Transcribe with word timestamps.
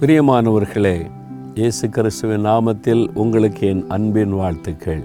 பிரியமானவர்களே 0.00 1.10
இயேசு 1.54 1.88
கிறிஸ்துவின் 1.88 2.44
நாமத்தில் 2.44 3.08
உங்களுக்கு 3.14 3.66
என் 3.66 3.86
அன்பின் 3.88 4.32
வாழ்த்துக்கள். 4.32 5.02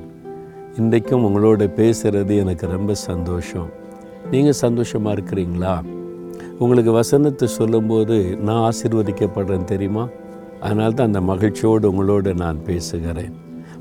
இன்றைக்கும் 0.77 1.23
உங்களோட 1.25 1.67
பேசுகிறது 1.77 2.37
எனக்கு 2.37 2.67
ரொம்ப 2.67 2.93
சந்தோஷம். 2.93 3.69
நீங்கள் 4.31 4.53
சந்தோஷமாக 4.53 5.19
இருக்கிறீங்களா? 5.19 5.81
உங்களுக்கு 6.59 6.91
வசனத்தை 6.91 7.47
சொல்லும்போது 7.47 8.37
நான் 8.37 8.71
ஆசீர்வதிக்கப்படுறேன் 8.71 9.63
தெரியுமா? 9.63 10.07
அதனால 10.59 10.91
தான் 10.91 11.07
அந்த 11.07 11.21
மகிழ்ச்சியோடு 11.21 11.91
உங்களோடு 11.91 12.35
நான் 12.35 12.63
பேசுகிறேன். 12.63 13.33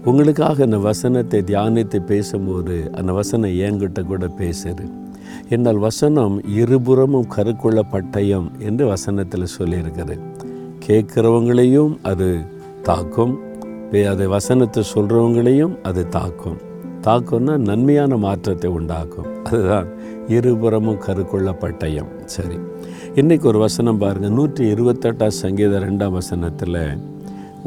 உங்களுக்காக 0.04 0.64
அந்த 0.64 0.78
வசனத்தை 0.78 1.40
தியானித்து 1.40 2.00
பேசும்போது 2.06 2.90
அந்த 2.92 3.12
வசனம் 3.12 3.50
என்கிட்ட 3.50 4.04
கூட 4.04 4.26
பேசுது. 4.38 4.90
என்னால் 5.48 5.78
வசனம் 5.78 6.44
இருபுறமும் 6.48 7.28
கருக்குள்ள 7.36 7.80
பட்டயம் 7.92 8.50
என்று 8.58 8.86
வசனத்தில் 8.86 9.54
சொல்லியிருக்கிறது. 9.58 10.18
கேட்குறவங்களையும் 10.92 11.92
அது 12.08 12.26
தாக்கும். 12.88 13.34
அதை 14.10 14.24
வசனத்தை 14.32 14.80
சொல்கிறவங்களையும் 14.94 15.74
அது 15.88 16.02
தாக்கும். 16.16 16.58
தாக்கம்னா 17.06 17.54
நன்மையான 17.68 18.16
மாற்றத்தை 18.24 18.68
உண்டாக்கும். 18.78 19.28
அதுதான் 19.48 19.88
இருபுறமும் 20.36 20.98
கருக்குள்ள 21.06 21.50
பட்டயம் 21.62 22.10
சரி. 22.34 22.58
இன்றைக்கு 23.20 23.46
ஒரு 23.52 23.60
வசனம் 23.64 24.00
பாருங்கள் 24.02 24.34
நூற்றி 24.38 24.64
இருபத்தெட்டாம் 24.74 25.38
சங்கீத 25.38 25.80
ரெண்டாம் 25.86 26.18
வசனத்தில் 26.18 26.80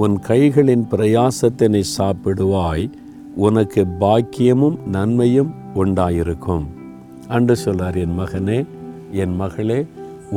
உன் 0.04 0.16
கைகளின் 0.30 0.86
பிரயாசத்தை 0.94 1.68
நீ 1.76 1.82
சாப்பிடுவாய் 1.98 2.86
உனக்கு 3.48 3.84
பாக்கியமும் 4.06 4.78
நன்மையும் 4.98 5.52
உண்டாயிருக்கும். 5.84 6.66
அன்று 7.38 7.58
சொல்கிறார் 7.66 8.00
என் 8.06 8.18
மகனே 8.22 8.60
என் 9.24 9.36
மகளே 9.36 9.82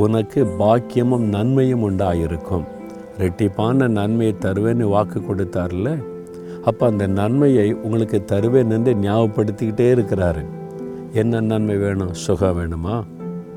உனக்கு 0.06 0.40
பாக்கியமும் 0.64 1.28
நன்மையும் 1.36 1.86
உண்டாயிருக்கும். 1.90 2.66
ரெட்டிப்பான 3.18 3.88
நன்மையை 3.88 4.36
தருவேன்னு 4.40 4.82
வாக்கு 4.82 5.20
கொடுத்தார்ல? 5.20 6.04
அப்போ 6.64 6.86
அந்த 6.86 7.06
நன்மையை 7.06 7.72
உங்களுக்கு 7.72 8.24
தருவேன் 8.24 8.70
என்று 8.70 8.94
ஞாபகப்படுத்திக்கிட்டே 8.94 9.94
இருக்கிறாரு. 9.94 10.44
என்ன 11.12 11.40
நன்மை 11.40 11.76
வேணும்? 11.76 12.14
சுகம் 12.14 12.58
வேணுமா? 12.58 13.04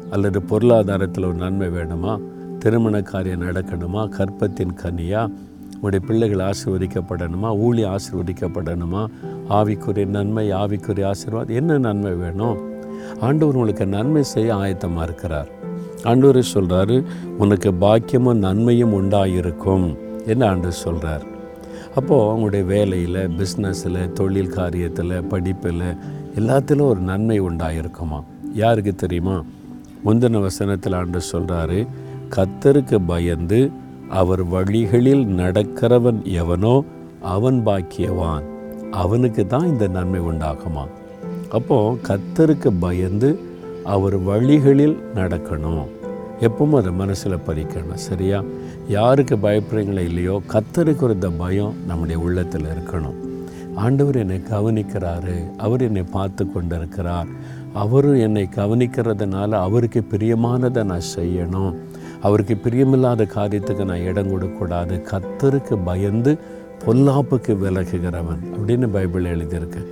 அல்லது 0.09 0.41
பொருளாதாரத்தில் 0.41 1.23
ஒரு 1.23 1.33
நன்மை 1.33 1.67
வேணுமா? 1.67 2.19
திருமண 2.59 3.02
காரியம் 3.02 3.41
நடக்கணுமா? 3.41 4.09
கற்பத்தின் 4.17 4.75
கனியா? 4.83 5.31
உங்களுடைய 5.73 6.05
பிள்ளைகள் 6.08 6.52
ஆசீர்வதிக்கப்படணுமா? 6.52 7.58
ஊழி 7.58 7.83
ஆசீர்வதிக்கப்படணுமா? 7.83 9.08
ஆவிக்குரிய 9.49 10.05
நன்மை 10.05 10.52
ஆவிக்குரிய 10.52 11.05
ஆசீர்வாதம் 11.05 11.55
என்ன 11.55 11.77
நன்மை 11.77 12.11
வேணும்? 12.11 12.58
ஆண்டவர் 13.19 13.53
உங்களுக்கு 13.53 13.88
நன்மை 13.88 14.23
செய்ய 14.23 14.55
ஆயத்தமாக 14.55 15.03
இருக்கிறார். 15.03 15.59
ஆண்டவர் 16.03 16.47
சொல்கிறாரு 16.53 17.03
உனக்கு 17.38 17.71
பாக்கியமும் 17.71 18.38
நன்மையும் 18.38 18.94
உண்டாயிருக்கும் 19.02 19.97
என்ன 20.25 20.47
ஆண்டு 20.47 20.71
சொல்கிறார் 20.71 21.25
அப்போது 21.95 22.23
அவங்களுடைய 22.23 22.66
வேலையில் 22.66 23.30
பிஸ்னஸில் 23.38 24.11
தொழில் 24.11 24.53
காரியத்தில் 24.55 25.27
படிப்பில் 25.27 25.95
எல்லாத்திலும் 26.35 26.88
ஒரு 26.88 26.99
நன்மை 26.99 27.41
உண்டாயிருக்குமா? 27.41 28.23
யாருக்கு 28.53 28.95
தெரியுமா? 28.95 29.43
முந்தின 30.05 30.41
வசனத்தில் 30.41 30.93
ஆண்டு 30.93 31.19
சொல்கிறாரு 31.31 31.88
கத்தருக்கு 32.30 32.99
பயந்து 33.08 33.69
அவர் 34.09 34.43
வழிகளில் 34.43 35.25
நடக்கிறவன் 35.25 36.23
எவனோ 36.23 36.83
அவன் 37.21 37.65
பாக்கியவான். 37.65 38.43
அவனுக்கு 38.91 39.47
தான் 39.47 39.67
இந்த 39.67 39.88
நன்மை 39.88 40.19
உண்டாகுமா? 40.19 40.88
அப்போது 41.49 41.99
கத்தருக்கு 42.08 42.73
பயந்து 42.80 43.39
அவர் 43.83 44.17
வழிகளில் 44.17 44.99
நடக்கணும். 45.15 45.85
எப்பவும் 46.39 46.75
அதை 46.75 46.91
மனசில் 46.91 47.43
பதிக்கணும் 47.47 47.93
சரியா? 47.93 48.43
யாருக்கு 48.87 49.35
பயப்படுறீங்களோ 49.35 49.99
இல்லையோ 49.99 50.41
கத்தருக்கு 50.47 51.03
இருந்த 51.03 51.29
பயம் 51.29 51.73
நம்முடைய 51.87 52.21
உள்ளத்தில் 52.21 52.65
இருக்கணும். 52.65 53.13
ஆண்டவர் 53.75 54.15
என்னை 54.15 54.41
கவனிக்கிறாரு. 54.49 55.57
அவர் 55.57 55.81
என்னை 55.81 56.03
பார்த்து 56.03 56.52
கொண்டிருக்கிறார். 56.52 57.27
அவரும் 57.73 58.15
என்னை 58.15 58.49
கவனிக்கிறதுனால 58.55 59.49
அவருக்கு 59.49 60.03
பிரியமானதை 60.11 60.83
நான் 60.83 61.09
செய்யணும். 61.15 61.75
அவருக்கு 62.21 62.58
பிரியமில்லாத 62.64 63.27
காரியத்துக்கு 63.36 63.86
நான் 63.86 64.02
இடம் 64.02 64.30
கொடுக்கக்கூடாது. 64.30 65.02
கத்தருக்கு 65.11 65.80
பயந்து 65.86 66.37
பொல்லாப்புக்கு 66.86 67.58
விலகுகிறவன் 67.64 68.43
அப்படின்னு 68.55 68.87
பைபிள் 68.87 69.23
எழுதியிருக்கு. 69.23 69.86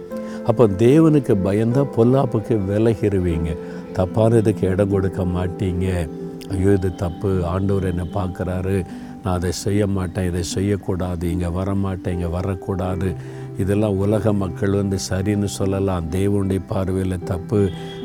அப்போ 0.49 0.63
தேவனுக்கு 0.83 1.33
பயந்தால் 1.47 1.91
பொல்லாப்புக்கு 1.97 2.55
விலகிருவீங்க. 2.69 3.49
தப்பானதுக்கு 3.97 4.63
இடம் 4.73 4.93
கொடுக்க 4.93 5.21
மாட்டீங்க. 5.35 5.87
ஐயோ 6.53 6.71
இது 6.77 6.89
தப்பு. 7.03 7.31
ஆண்டவர் 7.53 7.89
என்னை 7.91 8.05
பார்க்குறாரு. 8.17 8.77
நான் 9.23 9.35
அதை 9.37 9.51
செய்ய 9.63 9.81
மாட்டேன். 9.97 10.27
இதை 10.29 10.43
செய்யக்கூடாது. 10.55 11.23
இங்கே 11.33 11.49
வரமாட்டேன். 11.57 12.13
இங்கே 12.17 12.29
வரக்கூடாது. 12.37 13.09
இதெல்லாம் 13.63 13.97
உலக 14.03 14.33
மக்கள் 14.43 14.77
வந்து 14.81 14.97
சரின்னு 15.09 15.49
சொல்லலாம். 15.59 16.05
தேவனுடைய 16.17 16.61
பார்வையில் 16.71 17.25
தப்பு. 17.31 17.59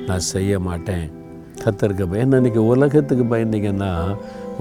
நான் 0.08 0.24
செய்ய 0.32 0.58
மாட்டேன். 0.68 1.04
கத்தருக்கு 1.64 2.06
பயம் 2.10 2.24
என்ன 2.24 2.40
இன்றைக்கி 2.40 2.62
உலகத்துக்கு 2.72 3.24
பயந்தீங்கன்னா 3.34 3.92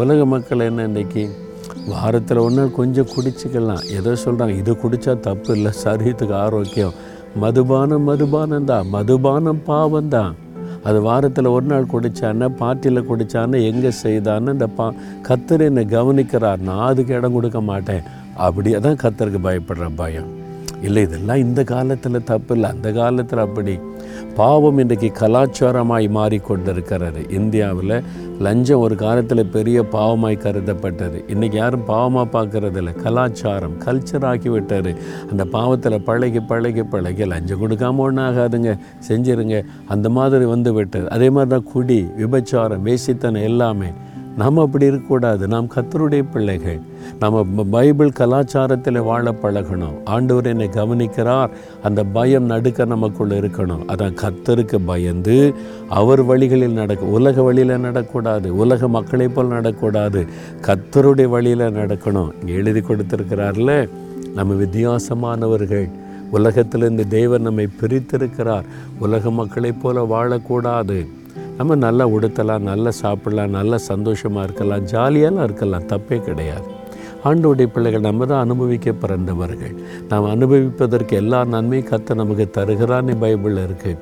உலக 0.03 0.25
மக்கள் 0.33 0.67
என்ன 0.69 0.85
இன்றைக்கி 0.89 1.23
வாரத்தில் 1.93 2.43
ஒன்று 2.45 2.63
கொஞ்சம் 2.79 3.09
குடிச்சிக்கலாம். 3.15 3.83
ஏதோ 3.97 4.11
சொல்கிறாங்க 4.25 4.55
இது 4.61 4.71
குடித்தா 4.83 5.13
தப்பு 5.29 5.51
இல்லை. 5.57 5.71
சரீரத்துக்கு 5.83 6.35
ஆரோக்கியம். 6.45 6.93
மதுபானம் 7.41 8.07
மதுபானம் 8.09 8.65
தான். 8.65 8.87
மதுபானம் 8.89 9.61
பாவம் 9.63 10.07
தான். 10.07 10.35
அது 10.83 11.01
வாரத்தில் 11.01 11.45
ஒரு 11.45 11.65
நாள் 11.65 11.91
குடித்தானே 11.91 12.47
பார்ட்டியில் 12.61 13.07
குடித்தானே 13.09 13.57
எங்கே 13.69 13.91
செய்தான்னு 14.03 14.51
இந்த 14.51 14.67
பா 14.67 14.93
கத்தர் 15.27 15.61
என்னை 15.61 15.85
கவனிக்கிறார். 15.85 16.57
நான் 16.57 16.85
அதுக்கு 16.85 17.13
இடம் 17.13 17.33
கொடுக்க 17.33 17.61
மாட்டேன். 17.61 18.03
அப்படி 18.35 18.71
தான் 18.71 19.01
கத்தருக்கு 19.03 19.41
பயப்படுற 19.49 19.89
பயம். 19.95 20.29
இல்லை 20.81 21.03
இதெல்லாம் 21.03 21.37
இந்த 21.37 21.63
காலத்தில் 21.63 22.23
தப்பு 22.23 22.55
இல்லை. 22.55 22.69
அந்த 22.69 22.91
காலத்தில் 22.91 23.39
அப்படி 23.39 23.79
பாவம் 24.35 24.77
இன்றைக்கு 24.77 25.11
கலாச்சாரமாய் 25.19 26.07
மாறிக்கொண்டிருக்கிறது. 26.09 27.31
இந்தியாவில் 27.31 28.03
லஞ்சம் 28.39 28.79
ஒரு 28.79 28.95
காலத்தில் 28.95 29.45
பெரிய 29.45 29.81
பாவமாய் 29.81 30.41
கருதப்பட்டது. 30.43 31.23
இன்றைக்கி 31.27 31.55
யாரும் 31.55 31.87
பாவமாக 31.87 32.27
பார்க்கறது 32.31 32.77
இல்லை 32.77 32.93
கலாச்சாரம் 32.93 33.77
கல்ச்சர் 33.85 34.25
ஆக்கி 34.25 34.49
விட்டாரு 34.49 34.95
அந்த 35.31 35.45
பாவத்தில் 35.45 36.01
பழகி 36.01 36.39
பழகி 36.39 36.83
பழகி 36.83 37.25
லஞ்சம் 37.25 37.61
கொடுக்காம 37.61 37.97
ஒன்றும் 37.97 38.25
ஆகாதுங்க. 38.25 38.79
செஞ்சிருங்க. 39.09 39.65
அந்த 39.87 40.09
மாதிரி 40.09 40.45
வந்து 40.45 40.73
விட்டது. 40.73 41.09
அதே 41.09 41.29
மாதிரி 41.29 41.51
தான் 41.51 41.71
குடி 41.73 42.05
விபச்சாரம் 42.17 42.85
வேசித்தனம் 42.85 43.41
எல்லாமே 43.41 43.91
நாம் 44.37 44.57
அப்படி 44.57 44.85
இருக்கக்கூடாது. 44.85 45.47
நாம் 45.47 45.67
கத்தருடைய 45.75 46.23
பிள்ளைகள். 46.31 46.79
நம்ம 47.19 47.43
பைபிள் 47.43 48.11
கலாச்சாரத்தில் 48.19 49.03
வாழ 49.03 49.31
பழகணும். 49.31 49.93
ஆண்டவர் 50.05 50.45
என்னை 50.45 50.67
கவனிக்கிறார். 50.67 51.49
அந்த 51.83 52.03
பயம் 52.03 52.43
நடுக்க 52.43 52.85
நமக்குள்ளே 52.85 53.39
இருக்கணும். 53.39 53.83
அதான் 53.87 54.15
கத்தருக்கு 54.21 54.79
பயந்து 54.85 55.53
அவர் 55.89 56.23
வழிகளில் 56.23 56.71
நடக்க 56.71 57.05
உலக 57.05 57.41
வழியில் 57.41 57.77
நடக்கூடாது 57.77 58.47
உலக 58.47 58.87
மக்களை 58.87 59.27
போல் 59.27 59.47
நடக்கூடாது 59.47 60.27
கத்தருடைய 60.61 61.27
வழியில் 61.27 61.59
நடக்கணும். 61.59 62.29
இங்கே 62.39 62.53
எழுதி 62.53 62.79
கொடுத்துருக்கிறார்ல 62.79 63.89
நம்ம 64.33 64.53
வித்தியாசமானவர்கள். 64.53 65.89
உலகத்திலிருந்து 66.31 67.07
தேவன் 67.07 67.41
நம்மை 67.41 67.67
பிரித்திருக்கிறார். 67.67 68.63
உலக 68.99 69.31
மக்களைப் 69.31 69.81
போல 69.81 70.03
வாழக்கூடாது. 70.03 71.07
நம்ம 71.57 71.75
நல்லா 71.85 72.05
உடுத்தலாம் 72.15 72.67
நல்லா 72.69 72.91
சாப்பிடலாம் 73.01 73.55
நல்லா 73.57 73.77
சந்தோஷமாக 73.91 74.45
இருக்கலாம் 74.47 74.85
ஜாலியாலாம் 74.93 75.45
இருக்கலாம் 75.47 75.89
தப்பே 75.91 76.17
கிடையாது. 76.27 76.67
ஆண்டோடைய 77.29 77.67
பிள்ளைகள் 77.73 78.07
நம்ம 78.07 78.25
தான் 78.31 78.43
அனுபவிக்க 78.45 78.91
பிறந்தவர்கள். 79.03 79.75
நாம் 80.09 80.25
அனுபவிப்பதற்கு 80.35 81.13
எல்லா 81.21 81.39
நன்மையும் 81.53 81.89
கத்த 81.91 82.15
நமக்கு 82.21 82.45
தருகிறான்னு 82.57 83.13
பைபிளில் 83.23 83.61
இருக்குது 83.67 84.01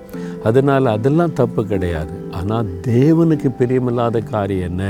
அதனால் 0.50 0.94
அதெல்லாம் 0.95 1.35
தப்பு 1.41 1.61
கிடையாது. 1.73 2.13
ஆனால் 2.40 2.72
தேவனுக்கு 2.90 3.50
பிரியமில்லாத 3.59 4.23
காரியம் 4.34 4.67
என்ன? 4.69 4.85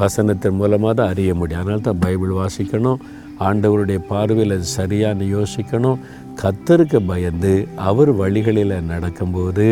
வசனத்தின் 0.00 0.58
மூலமாக 0.60 0.94
தான் 0.98 1.10
அறிய 1.12 1.30
முடியும். 1.40 1.62
அதனால 1.62 1.84
தான் 1.90 2.02
பைபிள் 2.06 2.32
வாசிக்கணும். 2.40 3.02
ஆண்டவருடைய 3.48 3.98
பார்வையில் 4.12 4.56
அது 4.56 4.66
சரியான்னு 4.78 5.26
யோசிக்கணும். 5.36 6.00
கத்தருக்கு 6.42 6.98
பயந்து 7.12 7.52
அவர் 7.90 8.10
வழிகளில் 8.22 8.74
நடக்கும்போது 8.92 9.66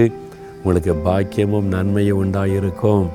உங்களுக்கு 0.66 0.94
பாக்கியமும் 1.04 1.68
நன்மையும் 1.68 2.24
உண்டாயிருக்கும். 2.24 3.06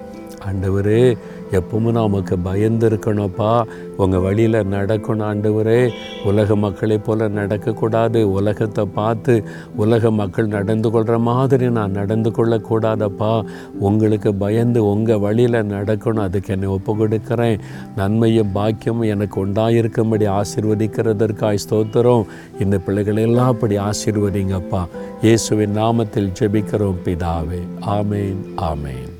ஆண்டவரே 0.45 1.17
எப்பவும் 1.51 1.91
நான் 1.91 2.03
உமக்கு 2.03 2.37
பயந்துருக்கணும்ப்பா. 2.37 3.63
உங்கள் 3.97 4.19
வழியில் 4.19 4.53
நடக்கணும் 4.53 5.23
ஆண்டவரே. 5.29 5.89
உலக 6.23 6.55
மக்களைப் 6.55 7.05
போல் 7.05 7.19
நடக்கக்கூடாது. 7.19 8.23
உலகத்தை 8.23 8.85
பார்த்து 8.85 9.43
உலக 9.75 10.11
மக்கள் 10.11 10.47
நடந்து 10.47 10.91
கொள்கிற 10.91 11.17
மாதிரி 11.17 11.69
நான் 11.69 11.91
நடந்து 11.91 12.29
கொள்ளக்கூடாதப்பா. 12.29 13.43
உங்களுக்கு 13.79 14.35
பயந்து 14.35 14.85
உங்கள் 14.85 15.19
வழியில் 15.19 15.51
நடக்கணும் 15.51 16.19
அதுக்கு 16.19 16.53
என்னை 16.53 16.67
ஒப்பு 16.67 16.95
கொடுக்குறேன். 16.95 17.59
நன்மையும் 17.95 18.55
பாக்கியமும் 18.55 19.07
எனக்கு 19.07 19.45
உண்டாயிருக்கும்படி 19.45 20.41
ஆசிர்வதிக்கிறதற்காய் 20.41 21.57
ஸ்தோத்திரம். 21.69 22.25
இந்த 22.59 22.79
பிள்ளைகள் 22.79 23.15
எல்லாம் 23.15 23.47
அப்படி 23.47 23.77
ஆசீர்வதிங்கப்பா. 23.77 24.87
இயேசுவின் 25.21 25.77
நாமத்தில் 25.77 26.33
ஜெபிக்கிறோம் 26.39 26.95
பிதாவே. 27.05 27.61
ஆமேன் 27.85 28.37
ஆமேன். 28.57 29.10